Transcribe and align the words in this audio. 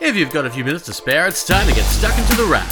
If 0.00 0.16
you've 0.16 0.32
got 0.32 0.46
a 0.46 0.50
few 0.50 0.64
minutes 0.64 0.86
to 0.86 0.94
spare, 0.94 1.28
it's 1.28 1.46
time 1.46 1.68
to 1.68 1.74
get 1.74 1.84
stuck 1.84 2.18
into 2.18 2.34
the 2.34 2.46
wrap. 2.46 2.66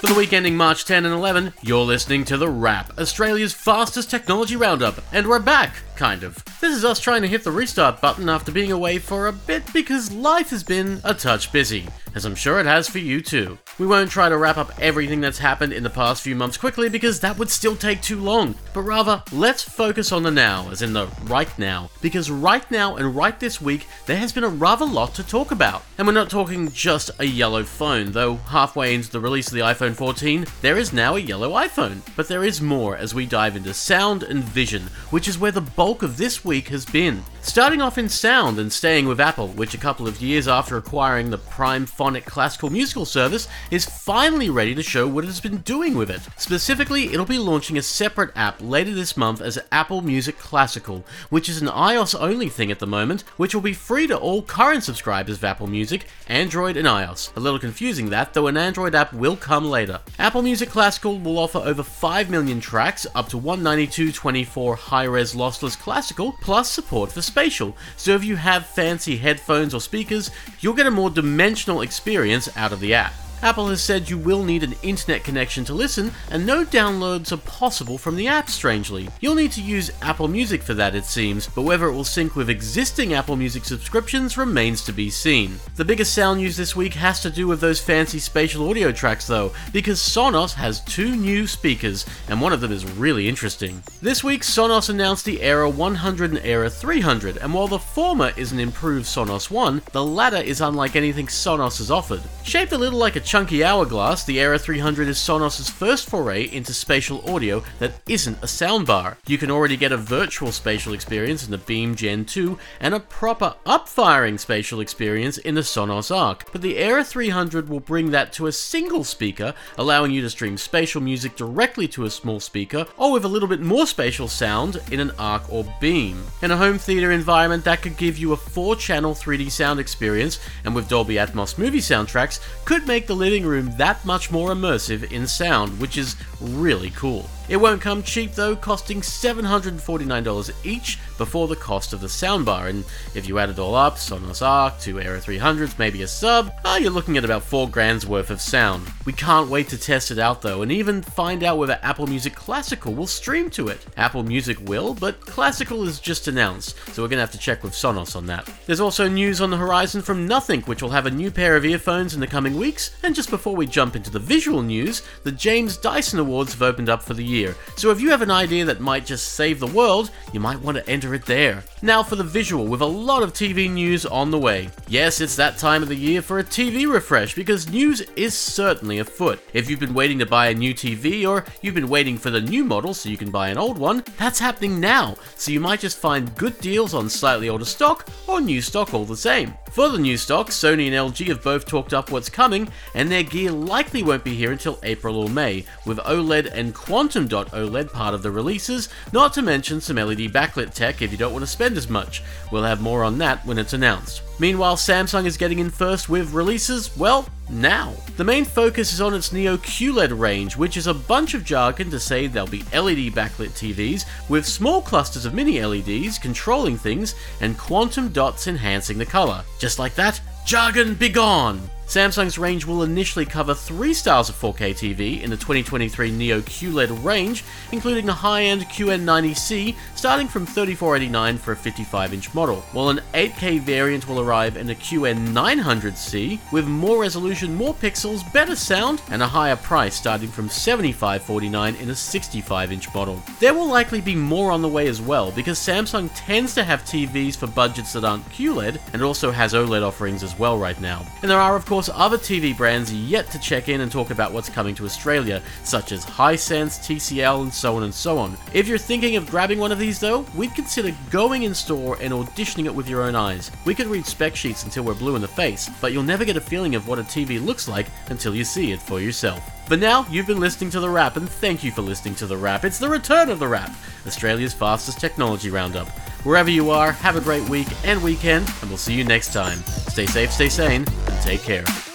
For 0.00 0.06
the 0.06 0.14
week 0.14 0.32
ending 0.32 0.56
March 0.56 0.86
10 0.86 1.04
and 1.04 1.14
11, 1.14 1.52
you're 1.60 1.84
listening 1.84 2.24
to 2.24 2.38
The 2.38 2.48
Wrap, 2.48 2.98
Australia's 2.98 3.52
fastest 3.52 4.10
technology 4.10 4.56
roundup, 4.56 5.02
and 5.12 5.26
we're 5.26 5.40
back, 5.40 5.74
kind 5.94 6.22
of. 6.22 6.42
This 6.60 6.74
is 6.74 6.86
us 6.86 6.98
trying 6.98 7.20
to 7.20 7.28
hit 7.28 7.44
the 7.44 7.52
restart 7.52 8.00
button 8.00 8.30
after 8.30 8.50
being 8.50 8.72
away 8.72 8.98
for 8.98 9.26
a 9.26 9.32
bit 9.32 9.70
because 9.74 10.10
life 10.10 10.48
has 10.48 10.62
been 10.64 11.02
a 11.04 11.12
touch 11.12 11.52
busy, 11.52 11.86
as 12.14 12.24
I'm 12.24 12.34
sure 12.34 12.58
it 12.58 12.66
has 12.66 12.88
for 12.88 12.98
you 12.98 13.20
too. 13.20 13.58
We 13.78 13.86
won't 13.86 14.10
try 14.10 14.30
to 14.30 14.38
wrap 14.38 14.56
up 14.56 14.72
everything 14.80 15.20
that's 15.20 15.36
happened 15.36 15.74
in 15.74 15.82
the 15.82 15.90
past 15.90 16.22
few 16.22 16.34
months 16.34 16.56
quickly 16.56 16.88
because 16.88 17.20
that 17.20 17.36
would 17.36 17.50
still 17.50 17.76
take 17.76 18.00
too 18.00 18.18
long, 18.18 18.54
but 18.72 18.80
rather, 18.80 19.22
let's 19.32 19.62
focus 19.62 20.12
on 20.12 20.22
the 20.22 20.30
now, 20.30 20.70
as 20.70 20.80
in 20.80 20.94
the 20.94 21.08
right 21.24 21.58
now, 21.58 21.90
because 22.00 22.30
right 22.30 22.70
now 22.70 22.96
and 22.96 23.14
right 23.14 23.38
this 23.38 23.60
week, 23.60 23.86
there 24.06 24.16
has 24.16 24.32
been 24.32 24.44
a 24.44 24.48
rather 24.48 24.86
lot 24.86 25.14
to 25.16 25.22
talk 25.22 25.50
about. 25.50 25.82
And 25.98 26.06
we're 26.06 26.14
not 26.14 26.30
talking 26.30 26.70
just 26.72 27.10
a 27.18 27.26
yellow 27.26 27.64
phone, 27.64 28.12
though 28.12 28.36
halfway 28.36 28.94
into 28.94 29.10
the 29.10 29.20
release 29.20 29.48
of 29.48 29.52
the 29.52 29.60
iPhone 29.60 29.92
14, 29.92 30.46
there 30.62 30.78
is 30.78 30.94
now 30.94 31.16
a 31.16 31.20
yellow 31.20 31.50
iPhone. 31.50 32.00
But 32.16 32.28
there 32.28 32.44
is 32.44 32.62
more 32.62 32.96
as 32.96 33.12
we 33.12 33.26
dive 33.26 33.56
into 33.56 33.74
sound 33.74 34.22
and 34.22 34.42
vision, 34.42 34.84
which 35.10 35.28
is 35.28 35.38
where 35.38 35.52
the 35.52 35.60
bulk 35.60 36.02
of 36.02 36.16
this 36.16 36.42
week 36.42 36.68
has 36.68 36.86
been. 36.86 37.24
Starting 37.42 37.82
off 37.82 37.98
in 37.98 38.08
sound 38.08 38.58
and 38.58 38.72
staying 38.72 39.06
with 39.06 39.20
Apple, 39.20 39.48
which 39.48 39.74
a 39.74 39.78
couple 39.78 40.08
of 40.08 40.22
years 40.22 40.48
after 40.48 40.78
acquiring 40.78 41.28
the 41.28 41.38
Primephonic 41.38 42.24
classical 42.24 42.70
musical 42.70 43.04
service 43.04 43.48
is 43.70 43.84
finally 43.84 44.48
ready 44.48 44.74
to 44.74 44.82
show 44.82 45.06
what 45.06 45.24
it 45.24 45.28
has 45.28 45.40
been 45.40 45.58
doing 45.58 45.94
with 45.94 46.10
it. 46.10 46.20
Specifically, 46.36 47.12
it'll 47.12 47.26
be 47.26 47.38
launching 47.38 47.76
a 47.76 47.82
separate 47.82 48.30
app 48.36 48.60
later 48.60 48.94
this 48.94 49.16
month 49.16 49.40
as 49.40 49.58
Apple 49.72 50.02
Music 50.02 50.38
Classical, 50.38 51.04
which 51.30 51.48
is 51.48 51.60
an 51.60 51.68
iOS 51.68 52.18
only 52.18 52.48
thing 52.48 52.70
at 52.70 52.78
the 52.78 52.86
moment, 52.86 53.22
which 53.36 53.54
will 53.54 53.62
be 53.62 53.72
free 53.72 54.06
to 54.06 54.16
all 54.16 54.42
current 54.42 54.84
subscribers 54.84 55.38
of 55.38 55.44
Apple 55.44 55.66
Music, 55.66 56.06
Android 56.28 56.76
and 56.76 56.86
iOS. 56.86 57.34
A 57.36 57.40
little 57.40 57.58
confusing 57.58 58.10
that, 58.10 58.34
though 58.34 58.46
an 58.46 58.56
Android 58.56 58.94
app 58.94 59.12
will 59.12 59.36
come 59.36 59.64
later. 59.64 60.00
Apple 60.18 60.42
Music 60.42 60.68
Classical 60.68 61.18
will 61.18 61.38
offer 61.38 61.58
over 61.58 61.82
5 61.82 62.30
million 62.30 62.60
tracks, 62.60 63.06
up 63.14 63.28
to 63.28 63.38
192.24 63.38 64.76
high-res 64.78 65.34
lossless 65.34 65.78
classical, 65.78 66.32
plus 66.40 66.70
support 66.70 67.10
for 67.10 67.22
spatial. 67.22 67.76
So 67.96 68.14
if 68.14 68.24
you 68.24 68.36
have 68.36 68.66
fancy 68.66 69.16
headphones 69.16 69.74
or 69.74 69.80
speakers, 69.80 70.30
you'll 70.60 70.74
get 70.74 70.86
a 70.86 70.90
more 70.90 71.10
dimensional 71.10 71.80
experience 71.80 72.48
out 72.56 72.72
of 72.72 72.80
the 72.80 72.94
app. 72.94 73.12
Apple 73.42 73.68
has 73.68 73.82
said 73.82 74.08
you 74.08 74.18
will 74.18 74.42
need 74.42 74.62
an 74.62 74.74
internet 74.82 75.22
connection 75.22 75.64
to 75.66 75.74
listen, 75.74 76.12
and 76.30 76.46
no 76.46 76.64
downloads 76.64 77.32
are 77.32 77.36
possible 77.36 77.98
from 77.98 78.16
the 78.16 78.26
app, 78.26 78.48
strangely. 78.48 79.08
You'll 79.20 79.34
need 79.34 79.52
to 79.52 79.62
use 79.62 79.92
Apple 80.02 80.28
Music 80.28 80.62
for 80.62 80.74
that, 80.74 80.94
it 80.94 81.04
seems, 81.04 81.46
but 81.46 81.62
whether 81.62 81.86
it 81.86 81.92
will 81.92 82.04
sync 82.04 82.34
with 82.34 82.50
existing 82.50 83.12
Apple 83.12 83.36
Music 83.36 83.64
subscriptions 83.64 84.38
remains 84.38 84.82
to 84.84 84.92
be 84.92 85.10
seen. 85.10 85.56
The 85.76 85.84
biggest 85.84 86.14
sound 86.14 86.40
news 86.40 86.56
this 86.56 86.74
week 86.74 86.94
has 86.94 87.20
to 87.22 87.30
do 87.30 87.46
with 87.46 87.60
those 87.60 87.80
fancy 87.80 88.18
spatial 88.18 88.68
audio 88.68 88.90
tracks, 88.90 89.26
though, 89.26 89.52
because 89.72 90.00
Sonos 90.00 90.54
has 90.54 90.80
two 90.80 91.14
new 91.14 91.46
speakers, 91.46 92.06
and 92.28 92.40
one 92.40 92.52
of 92.52 92.60
them 92.60 92.72
is 92.72 92.90
really 92.92 93.28
interesting. 93.28 93.82
This 94.00 94.24
week, 94.24 94.42
Sonos 94.42 94.88
announced 94.88 95.24
the 95.24 95.42
Era 95.42 95.68
100 95.68 96.30
and 96.30 96.40
Era 96.44 96.70
300, 96.70 97.36
and 97.36 97.52
while 97.52 97.68
the 97.68 97.78
former 97.78 98.32
is 98.36 98.52
an 98.52 98.60
improved 98.60 99.06
Sonos 99.06 99.50
One, 99.50 99.82
the 99.92 100.04
latter 100.04 100.36
is 100.36 100.60
unlike 100.60 100.96
anything 100.96 101.26
Sonos 101.26 101.78
has 101.78 101.90
offered. 101.90 102.22
Shaped 102.42 102.72
a 102.72 102.78
little 102.78 102.98
like 102.98 103.16
a 103.16 103.20
chunky 103.26 103.64
hourglass, 103.64 104.22
the 104.22 104.38
Era 104.38 104.56
300 104.56 105.08
is 105.08 105.18
Sonos' 105.18 105.68
first 105.68 106.08
foray 106.08 106.44
into 106.44 106.72
spatial 106.72 107.28
audio 107.28 107.60
that 107.80 107.94
isn't 108.08 108.38
a 108.38 108.46
soundbar. 108.46 109.16
You 109.26 109.36
can 109.36 109.50
already 109.50 109.76
get 109.76 109.90
a 109.90 109.96
virtual 109.96 110.52
spatial 110.52 110.92
experience 110.92 111.44
in 111.44 111.50
the 111.50 111.58
Beam 111.58 111.96
Gen 111.96 112.24
2 112.24 112.56
and 112.78 112.94
a 112.94 113.00
proper 113.00 113.56
up-firing 113.66 114.38
spatial 114.38 114.78
experience 114.78 115.38
in 115.38 115.56
the 115.56 115.62
Sonos 115.62 116.14
Arc, 116.14 116.52
but 116.52 116.62
the 116.62 116.78
Era 116.78 117.02
300 117.02 117.68
will 117.68 117.80
bring 117.80 118.12
that 118.12 118.32
to 118.34 118.46
a 118.46 118.52
single 118.52 119.02
speaker, 119.02 119.52
allowing 119.76 120.12
you 120.12 120.22
to 120.22 120.30
stream 120.30 120.56
spatial 120.56 121.00
music 121.00 121.34
directly 121.34 121.88
to 121.88 122.04
a 122.04 122.10
small 122.10 122.38
speaker, 122.38 122.86
or 122.96 123.10
with 123.10 123.24
a 123.24 123.28
little 123.28 123.48
bit 123.48 123.60
more 123.60 123.88
spatial 123.88 124.28
sound 124.28 124.80
in 124.92 125.00
an 125.00 125.10
Arc 125.18 125.52
or 125.52 125.66
Beam. 125.80 126.24
In 126.42 126.52
a 126.52 126.56
home 126.56 126.78
theater 126.78 127.10
environment, 127.10 127.64
that 127.64 127.82
could 127.82 127.96
give 127.96 128.18
you 128.18 128.34
a 128.34 128.36
4-channel 128.36 129.14
3D 129.14 129.50
sound 129.50 129.80
experience, 129.80 130.38
and 130.64 130.76
with 130.76 130.88
Dolby 130.88 131.14
Atmos 131.14 131.58
movie 131.58 131.80
soundtracks, 131.80 132.38
could 132.64 132.86
make 132.86 133.08
the 133.08 133.15
living 133.16 133.44
room 133.44 133.72
that 133.78 134.04
much 134.04 134.30
more 134.30 134.50
immersive 134.50 135.10
in 135.10 135.26
sound, 135.26 135.80
which 135.80 135.96
is 135.96 136.16
really 136.40 136.90
cool. 136.90 137.28
It 137.48 137.58
won't 137.58 137.80
come 137.80 138.02
cheap 138.02 138.32
though, 138.32 138.56
costing 138.56 139.00
$749 139.00 140.52
each 140.64 140.98
before 141.16 141.48
the 141.48 141.56
cost 141.56 141.92
of 141.92 142.00
the 142.00 142.06
soundbar, 142.06 142.68
and 142.68 142.84
if 143.14 143.28
you 143.28 143.38
add 143.38 143.50
it 143.50 143.58
all 143.58 143.74
up, 143.74 143.96
Sonos 143.96 144.46
Arc, 144.46 144.78
two 144.80 145.00
Era 145.00 145.18
300s, 145.18 145.78
maybe 145.78 146.02
a 146.02 146.06
sub, 146.06 146.52
ah, 146.64 146.76
you're 146.76 146.90
looking 146.90 147.16
at 147.16 147.24
about 147.24 147.42
4 147.42 147.68
grand's 147.70 148.06
worth 148.06 148.30
of 148.30 148.40
sound. 148.40 148.86
We 149.04 149.12
can't 149.12 149.48
wait 149.48 149.68
to 149.68 149.78
test 149.78 150.10
it 150.10 150.18
out 150.18 150.42
though, 150.42 150.62
and 150.62 150.72
even 150.72 151.02
find 151.02 151.42
out 151.42 151.58
whether 151.58 151.78
Apple 151.82 152.06
Music 152.06 152.34
Classical 152.34 152.92
will 152.92 153.06
stream 153.06 153.48
to 153.50 153.68
it. 153.68 153.86
Apple 153.96 154.24
Music 154.24 154.58
will, 154.68 154.94
but 154.94 155.20
Classical 155.20 155.86
is 155.86 156.00
just 156.00 156.28
announced, 156.28 156.76
so 156.92 157.02
we're 157.02 157.08
gonna 157.08 157.20
have 157.20 157.30
to 157.32 157.38
check 157.38 157.62
with 157.62 157.72
Sonos 157.72 158.16
on 158.16 158.26
that. 158.26 158.50
There's 158.66 158.80
also 158.80 159.08
news 159.08 159.40
on 159.40 159.50
the 159.50 159.56
horizon 159.56 160.02
from 160.02 160.26
Nothing, 160.26 160.62
which 160.62 160.82
will 160.82 160.90
have 160.90 161.06
a 161.06 161.10
new 161.10 161.30
pair 161.30 161.56
of 161.56 161.64
earphones 161.64 162.14
in 162.14 162.20
the 162.20 162.26
coming 162.26 162.56
weeks, 162.56 162.90
and 163.02 163.14
just 163.14 163.30
before 163.30 163.54
we 163.54 163.66
jump 163.66 163.96
into 163.96 164.10
the 164.10 164.18
visual 164.18 164.62
news, 164.62 165.02
the 165.22 165.32
James 165.32 165.76
Dyson 165.76 166.18
Awards 166.18 166.52
have 166.52 166.62
opened 166.62 166.88
up 166.88 167.02
for 167.02 167.14
the 167.14 167.24
year, 167.24 167.35
so 167.76 167.90
if 167.90 168.00
you 168.00 168.10
have 168.10 168.22
an 168.22 168.30
idea 168.30 168.64
that 168.64 168.80
might 168.80 169.04
just 169.04 169.34
save 169.34 169.60
the 169.60 169.66
world, 169.66 170.10
you 170.32 170.40
might 170.40 170.60
want 170.60 170.78
to 170.78 170.88
enter 170.88 171.14
it 171.14 171.26
there. 171.26 171.62
Now 171.82 172.02
for 172.02 172.16
the 172.16 172.24
visual, 172.24 172.66
with 172.66 172.80
a 172.80 172.86
lot 172.86 173.22
of 173.22 173.32
TV 173.32 173.70
news 173.70 174.06
on 174.06 174.30
the 174.30 174.38
way. 174.38 174.70
Yes, 174.88 175.20
it's 175.20 175.36
that 175.36 175.58
time 175.58 175.82
of 175.82 175.88
the 175.88 175.96
year 175.96 176.22
for 176.22 176.38
a 176.38 176.44
TV 176.44 176.90
refresh 176.90 177.34
because 177.34 177.70
news 177.70 178.00
is 178.16 178.36
certainly 178.36 178.98
afoot. 178.98 179.40
If 179.52 179.68
you've 179.68 179.80
been 179.80 179.94
waiting 179.94 180.18
to 180.20 180.26
buy 180.26 180.48
a 180.48 180.54
new 180.54 180.72
TV 180.72 181.28
or 181.28 181.44
you've 181.60 181.74
been 181.74 181.88
waiting 181.88 182.16
for 182.16 182.30
the 182.30 182.40
new 182.40 182.64
model 182.64 182.94
so 182.94 183.08
you 183.08 183.16
can 183.16 183.30
buy 183.30 183.48
an 183.48 183.58
old 183.58 183.78
one, 183.78 184.02
that's 184.16 184.38
happening 184.38 184.80
now, 184.80 185.16
so 185.36 185.52
you 185.52 185.60
might 185.60 185.80
just 185.80 185.98
find 185.98 186.34
good 186.36 186.58
deals 186.60 186.94
on 186.94 187.08
slightly 187.08 187.48
older 187.48 187.64
stock 187.64 188.08
or 188.26 188.40
new 188.40 188.62
stock 188.62 188.94
all 188.94 189.04
the 189.04 189.16
same. 189.16 189.54
For 189.70 189.90
the 189.90 189.98
new 189.98 190.16
stock, 190.16 190.48
Sony 190.48 190.86
and 190.86 190.94
LG 190.94 191.26
have 191.28 191.42
both 191.42 191.66
talked 191.66 191.92
up 191.92 192.10
what's 192.10 192.30
coming, 192.30 192.68
and 192.94 193.10
their 193.10 193.22
gear 193.22 193.50
likely 193.50 194.02
won't 194.02 194.24
be 194.24 194.34
here 194.34 194.52
until 194.52 194.78
April 194.82 195.18
or 195.18 195.28
May, 195.28 195.66
with 195.84 195.98
OLED 195.98 196.50
and 196.52 196.74
Quantum 196.74 197.25
OLED 197.30 197.92
part 197.92 198.14
of 198.14 198.22
the 198.22 198.30
releases, 198.30 198.88
not 199.12 199.32
to 199.34 199.42
mention 199.42 199.80
some 199.80 199.96
LED 199.96 200.32
backlit 200.32 200.74
tech 200.74 201.02
if 201.02 201.12
you 201.12 201.18
don't 201.18 201.32
want 201.32 201.42
to 201.42 201.50
spend 201.50 201.76
as 201.76 201.88
much. 201.88 202.22
We'll 202.50 202.62
have 202.62 202.80
more 202.80 203.04
on 203.04 203.18
that 203.18 203.44
when 203.44 203.58
it's 203.58 203.72
announced. 203.72 204.22
Meanwhile, 204.38 204.76
Samsung 204.76 205.24
is 205.24 205.36
getting 205.36 205.58
in 205.58 205.70
first 205.70 206.08
with 206.08 206.32
releases, 206.32 206.94
well, 206.96 207.28
now. 207.48 207.94
The 208.16 208.24
main 208.24 208.44
focus 208.44 208.92
is 208.92 209.00
on 209.00 209.14
its 209.14 209.32
Neo 209.32 209.56
QLED 209.56 210.18
range, 210.18 210.56
which 210.56 210.76
is 210.76 210.86
a 210.86 210.94
bunch 210.94 211.34
of 211.34 211.44
jargon 211.44 211.90
to 211.90 212.00
say 212.00 212.26
there'll 212.26 212.48
be 212.48 212.64
LED 212.74 213.14
backlit 213.14 213.50
TVs 213.50 214.04
with 214.28 214.46
small 214.46 214.82
clusters 214.82 215.24
of 215.24 215.34
mini 215.34 215.64
LEDs 215.64 216.18
controlling 216.18 216.76
things 216.76 217.14
and 217.40 217.58
quantum 217.58 218.10
dots 218.10 218.46
enhancing 218.46 218.98
the 218.98 219.06
color. 219.06 219.44
Just 219.58 219.78
like 219.78 219.94
that, 219.94 220.20
jargon 220.44 220.94
be 220.94 221.08
gone! 221.08 221.60
Samsung's 221.86 222.36
range 222.36 222.66
will 222.66 222.82
initially 222.82 223.24
cover 223.24 223.54
three 223.54 223.94
styles 223.94 224.28
of 224.28 224.34
4K 224.34 224.72
TV 224.72 225.22
in 225.22 225.30
the 225.30 225.36
2023 225.36 226.10
Neo 226.10 226.40
QLED 226.40 227.04
range, 227.04 227.44
including 227.70 228.06
the 228.06 228.12
high-end 228.12 228.62
QN90C 228.62 229.76
starting 229.94 230.26
from 230.26 230.46
3489 230.46 231.38
for 231.38 231.52
a 231.52 231.56
55-inch 231.56 232.34
model, 232.34 232.56
while 232.72 232.88
an 232.88 233.00
8K 233.14 233.60
variant 233.60 234.08
will 234.08 234.20
arrive 234.20 234.56
in 234.56 234.66
the 234.66 234.74
QN900C 234.74 236.40
with 236.50 236.66
more 236.66 237.00
resolution, 237.00 237.54
more 237.54 237.72
pixels, 237.74 238.30
better 238.32 238.56
sound, 238.56 239.00
and 239.10 239.22
a 239.22 239.26
higher 239.26 239.56
price 239.56 239.94
starting 239.94 240.28
from 240.28 240.48
7549 240.48 241.76
in 241.76 241.90
a 241.90 241.92
65-inch 241.92 242.92
model. 242.92 243.22
There 243.38 243.54
will 243.54 243.68
likely 243.68 244.00
be 244.00 244.16
more 244.16 244.50
on 244.50 244.60
the 244.60 244.68
way 244.68 244.88
as 244.88 245.00
well 245.00 245.30
because 245.30 245.60
Samsung 245.60 246.10
tends 246.16 246.52
to 246.54 246.64
have 246.64 246.82
TVs 246.82 247.36
for 247.36 247.46
budgets 247.46 247.92
that 247.92 248.04
aren't 248.04 248.28
QLED 248.30 248.80
and 248.92 249.02
also 249.02 249.30
has 249.30 249.54
OLED 249.54 249.86
offerings 249.86 250.24
as 250.24 250.36
well 250.36 250.58
right 250.58 250.80
now. 250.80 251.06
And 251.22 251.30
there 251.30 251.38
are 251.38 251.54
of 251.54 251.64
course 251.64 251.75
other 251.76 252.18
TV 252.18 252.56
brands 252.56 252.92
yet 252.92 253.30
to 253.30 253.38
check 253.38 253.68
in 253.68 253.82
and 253.82 253.92
talk 253.92 254.10
about 254.10 254.32
what's 254.32 254.48
coming 254.48 254.74
to 254.76 254.84
Australia, 254.84 255.42
such 255.62 255.92
as 255.92 256.04
Hisense, 256.04 256.78
TCL, 256.78 257.42
and 257.42 257.52
so 257.52 257.76
on 257.76 257.82
and 257.82 257.94
so 257.94 258.18
on. 258.18 258.36
If 258.52 258.66
you're 258.66 258.78
thinking 258.78 259.16
of 259.16 259.30
grabbing 259.30 259.58
one 259.58 259.72
of 259.72 259.78
these 259.78 260.00
though, 260.00 260.24
we'd 260.34 260.54
consider 260.54 260.94
going 261.10 261.42
in 261.42 261.54
store 261.54 261.98
and 262.00 262.12
auditioning 262.12 262.64
it 262.64 262.74
with 262.74 262.88
your 262.88 263.02
own 263.02 263.14
eyes. 263.14 263.50
We 263.64 263.74
could 263.74 263.86
read 263.86 264.06
spec 264.06 264.34
sheets 264.34 264.64
until 264.64 264.84
we're 264.84 264.94
blue 264.94 265.16
in 265.16 265.22
the 265.22 265.28
face, 265.28 265.70
but 265.80 265.92
you'll 265.92 266.02
never 266.02 266.24
get 266.24 266.36
a 266.36 266.40
feeling 266.40 266.74
of 266.74 266.88
what 266.88 266.98
a 266.98 267.02
TV 267.02 267.44
looks 267.44 267.68
like 267.68 267.86
until 268.08 268.34
you 268.34 268.44
see 268.44 268.72
it 268.72 268.80
for 268.80 269.00
yourself. 269.00 269.42
But 269.68 269.80
now, 269.80 270.06
you've 270.08 270.28
been 270.28 270.38
listening 270.38 270.70
to 270.70 270.80
The 270.80 270.88
Wrap, 270.88 271.16
and 271.16 271.28
thank 271.28 271.64
you 271.64 271.72
for 271.72 271.82
listening 271.82 272.14
to 272.16 272.26
The 272.26 272.36
Wrap. 272.36 272.64
It's 272.64 272.78
the 272.78 272.88
return 272.88 273.30
of 273.30 273.40
The 273.40 273.48
Wrap, 273.48 273.74
Australia's 274.06 274.54
fastest 274.54 275.00
technology 275.00 275.50
roundup. 275.50 275.88
Wherever 276.24 276.50
you 276.50 276.70
are, 276.70 276.92
have 276.92 277.16
a 277.16 277.20
great 277.20 277.48
week 277.48 277.66
and 277.84 278.00
weekend, 278.02 278.48
and 278.60 278.70
we'll 278.70 278.78
see 278.78 278.94
you 278.94 279.02
next 279.02 279.32
time. 279.32 279.58
Stay 279.88 280.06
safe, 280.06 280.30
stay 280.30 280.48
sane, 280.48 280.84
take 281.26 281.42
care. 281.42 281.85